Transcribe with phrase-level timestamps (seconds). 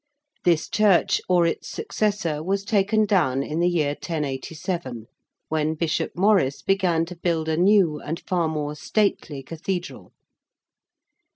[0.45, 5.05] This church, or its successor, was taken down in the year 1087
[5.47, 10.11] when Bishop Maurice began to build a new and far more stately Cathedral.